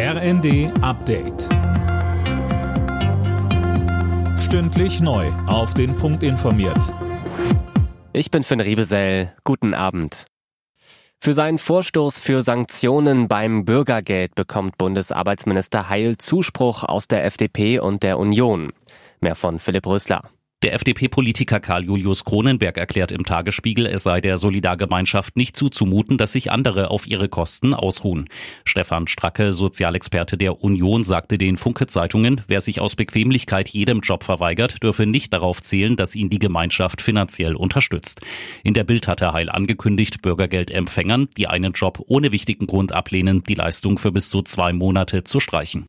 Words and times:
RND 0.00 0.70
Update. 0.80 1.48
Stündlich 4.38 5.00
neu. 5.00 5.26
Auf 5.48 5.74
den 5.74 5.96
Punkt 5.96 6.22
informiert. 6.22 6.94
Ich 8.12 8.30
bin 8.30 8.44
Finn 8.44 8.60
Riebesell. 8.60 9.34
Guten 9.42 9.74
Abend. 9.74 10.26
Für 11.20 11.34
seinen 11.34 11.58
Vorstoß 11.58 12.20
für 12.20 12.42
Sanktionen 12.42 13.26
beim 13.26 13.64
Bürgergeld 13.64 14.36
bekommt 14.36 14.78
Bundesarbeitsminister 14.78 15.88
Heil 15.88 16.16
Zuspruch 16.16 16.84
aus 16.84 17.08
der 17.08 17.24
FDP 17.24 17.80
und 17.80 18.04
der 18.04 18.20
Union. 18.20 18.72
Mehr 19.20 19.34
von 19.34 19.58
Philipp 19.58 19.88
Rösler. 19.88 20.30
Der 20.64 20.74
FDP-Politiker 20.74 21.60
Karl 21.60 21.84
Julius 21.84 22.24
Kronenberg 22.24 22.78
erklärt 22.78 23.12
im 23.12 23.24
Tagesspiegel, 23.24 23.86
es 23.86 24.02
sei 24.02 24.20
der 24.20 24.38
Solidargemeinschaft 24.38 25.36
nicht 25.36 25.56
zuzumuten, 25.56 26.18
dass 26.18 26.32
sich 26.32 26.50
andere 26.50 26.90
auf 26.90 27.06
ihre 27.06 27.28
Kosten 27.28 27.74
ausruhen. 27.74 28.28
Stefan 28.64 29.06
Stracke, 29.06 29.52
Sozialexperte 29.52 30.36
der 30.36 30.64
Union, 30.64 31.04
sagte 31.04 31.38
den 31.38 31.58
Funke-Zeitungen, 31.58 32.40
wer 32.48 32.60
sich 32.60 32.80
aus 32.80 32.96
Bequemlichkeit 32.96 33.68
jedem 33.68 34.00
Job 34.00 34.24
verweigert, 34.24 34.82
dürfe 34.82 35.06
nicht 35.06 35.32
darauf 35.32 35.62
zählen, 35.62 35.94
dass 35.94 36.16
ihn 36.16 36.28
die 36.28 36.40
Gemeinschaft 36.40 37.02
finanziell 37.02 37.54
unterstützt. 37.54 38.22
In 38.64 38.74
der 38.74 38.82
Bild 38.82 39.06
hat 39.06 39.20
er 39.20 39.34
Heil 39.34 39.50
angekündigt, 39.50 40.22
Bürgergeldempfängern, 40.22 41.28
die 41.36 41.46
einen 41.46 41.70
Job 41.70 42.02
ohne 42.08 42.32
wichtigen 42.32 42.66
Grund 42.66 42.90
ablehnen, 42.90 43.44
die 43.44 43.54
Leistung 43.54 43.96
für 43.96 44.10
bis 44.10 44.28
zu 44.28 44.42
zwei 44.42 44.72
Monate 44.72 45.22
zu 45.22 45.38
streichen. 45.38 45.86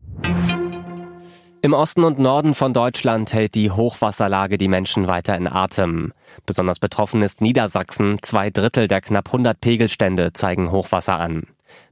Im 1.62 1.74
Osten 1.74 2.06
und 2.06 2.20
Norden 2.20 2.54
von 2.54 2.74
Deutschland 2.74 3.34
hält 3.34 3.54
die 3.54 3.70
Hochwasserlage 3.70 4.58
die 4.58 4.70
Menschen 4.70 5.08
weiter 5.08 5.36
in 5.36 5.46
Atem. 5.46 6.14
Besonders 6.46 6.80
betroffen 6.80 7.22
ist 7.22 7.42
Niedersachsen. 7.42 8.18
Zwei 8.22 8.50
Drittel 8.50 8.88
der 8.88 9.02
knapp 9.02 9.28
100 9.28 9.60
Pegelstände 9.60 10.32
zeigen 10.32 10.72
Hochwasser 10.72 11.20
an. 11.20 11.48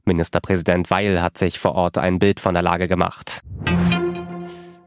Ministerpräsident 0.06 0.90
Weil 0.90 1.20
hat 1.20 1.36
sich 1.36 1.58
vor 1.58 1.74
Ort 1.74 1.98
ein 1.98 2.18
Bild 2.18 2.40
von 2.40 2.54
der 2.54 2.62
Lage 2.62 2.88
gemacht. 2.88 3.42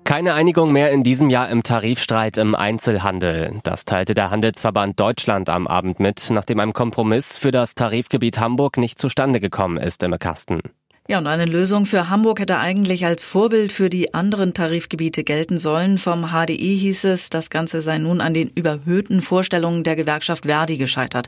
Keine 0.04 0.34
Einigung 0.34 0.71
mehr 0.71 0.90
in 0.91 1.04
diesem 1.04 1.29
Jahr 1.29 1.49
im 1.49 1.62
Tarifstreit 1.62 2.37
im 2.37 2.55
Einzelhandel. 2.55 3.59
Das 3.62 3.85
teilte 3.85 4.15
der 4.15 4.32
Handelsverband 4.32 4.99
Deutschland 4.99 5.48
am 5.48 5.68
Abend 5.68 5.99
mit, 5.99 6.29
nachdem 6.32 6.59
ein 6.59 6.74
Kompromiss 6.74 7.37
für 7.37 7.52
das 7.52 7.76
Tarifgebiet 7.76 8.40
Hamburg 8.40 8.77
nicht 8.77 8.98
zustande 8.98 9.40
gekommen 9.40 9.77
ist 9.77 10.02
im 10.02 10.18
Kasten. 10.18 10.59
Ja, 11.07 11.18
und 11.18 11.27
eine 11.27 11.46
Lösung 11.46 11.85
für 11.85 12.10
Hamburg 12.10 12.40
hätte 12.40 12.57
eigentlich 12.57 13.05
als 13.05 13.24
Vorbild 13.24 13.71
für 13.71 13.90
die 13.90 14.13
anderen 14.13 14.54
Tarifgebiete 14.54 15.24
gelten 15.24 15.58
sollen. 15.58 15.98
Vom 15.98 16.27
HDI 16.27 16.77
hieß 16.80 17.05
es, 17.05 17.30
das 17.30 17.49
Ganze 17.49 17.82
sei 17.82 17.98
nun 17.98 18.21
an 18.21 18.34
den 18.34 18.49
überhöhten 18.49 19.21
Vorstellungen 19.21 19.84
der 19.84 19.96
Gewerkschaft 19.96 20.46
Verdi 20.46 20.77
gescheitert. 20.77 21.27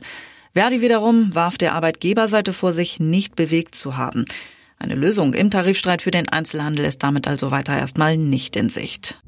Verdi 0.52 0.80
wiederum 0.80 1.34
warf 1.34 1.58
der 1.58 1.74
Arbeitgeberseite 1.74 2.52
vor, 2.52 2.72
sich 2.72 3.00
nicht 3.00 3.34
bewegt 3.34 3.74
zu 3.74 3.96
haben. 3.96 4.24
Eine 4.78 4.94
Lösung 4.94 5.34
im 5.34 5.50
Tarifstreit 5.50 6.02
für 6.02 6.12
den 6.12 6.28
Einzelhandel 6.28 6.84
ist 6.84 7.02
damit 7.02 7.26
also 7.26 7.50
weiter 7.50 7.76
erstmal 7.76 8.16
nicht 8.16 8.54
in 8.56 8.68
Sicht. 8.68 9.18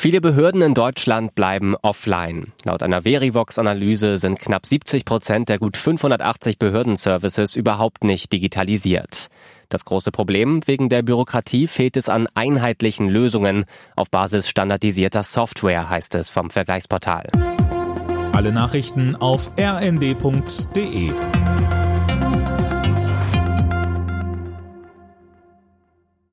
Viele 0.00 0.20
Behörden 0.20 0.62
in 0.62 0.74
Deutschland 0.74 1.34
bleiben 1.34 1.74
offline. 1.82 2.52
Laut 2.64 2.84
einer 2.84 3.02
Verivox-Analyse 3.02 4.16
sind 4.16 4.38
knapp 4.38 4.64
70 4.64 5.04
Prozent 5.04 5.48
der 5.48 5.58
gut 5.58 5.76
580 5.76 6.60
Behördenservices 6.60 7.56
überhaupt 7.56 8.04
nicht 8.04 8.32
digitalisiert. 8.32 9.26
Das 9.68 9.84
große 9.84 10.12
Problem, 10.12 10.60
wegen 10.66 10.88
der 10.88 11.02
Bürokratie 11.02 11.66
fehlt 11.66 11.96
es 11.96 12.08
an 12.08 12.28
einheitlichen 12.34 13.08
Lösungen 13.08 13.64
auf 13.96 14.08
Basis 14.08 14.48
standardisierter 14.48 15.24
Software, 15.24 15.90
heißt 15.90 16.14
es 16.14 16.30
vom 16.30 16.50
Vergleichsportal. 16.50 17.32
Alle 18.30 18.52
Nachrichten 18.52 19.16
auf 19.16 19.50
rnd.de 19.58 21.10